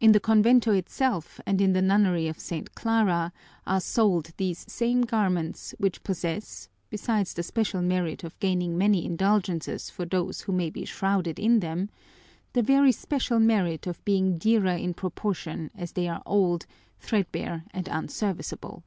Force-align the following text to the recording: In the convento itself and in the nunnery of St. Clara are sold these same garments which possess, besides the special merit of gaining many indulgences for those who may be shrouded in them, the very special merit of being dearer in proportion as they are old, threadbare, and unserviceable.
In 0.00 0.12
the 0.12 0.20
convento 0.20 0.70
itself 0.74 1.40
and 1.46 1.62
in 1.62 1.72
the 1.72 1.80
nunnery 1.80 2.28
of 2.28 2.38
St. 2.38 2.74
Clara 2.74 3.32
are 3.66 3.80
sold 3.80 4.32
these 4.36 4.70
same 4.70 5.00
garments 5.00 5.74
which 5.78 6.02
possess, 6.04 6.68
besides 6.90 7.32
the 7.32 7.42
special 7.42 7.80
merit 7.80 8.22
of 8.22 8.38
gaining 8.38 8.76
many 8.76 9.06
indulgences 9.06 9.88
for 9.88 10.04
those 10.04 10.42
who 10.42 10.52
may 10.52 10.68
be 10.68 10.84
shrouded 10.84 11.38
in 11.38 11.60
them, 11.60 11.88
the 12.52 12.60
very 12.60 12.92
special 12.92 13.38
merit 13.40 13.86
of 13.86 14.04
being 14.04 14.36
dearer 14.36 14.76
in 14.76 14.92
proportion 14.92 15.70
as 15.74 15.92
they 15.92 16.06
are 16.06 16.22
old, 16.26 16.66
threadbare, 17.00 17.64
and 17.70 17.88
unserviceable. 17.88 18.84